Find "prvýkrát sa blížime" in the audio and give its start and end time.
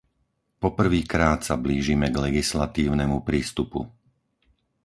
0.79-2.07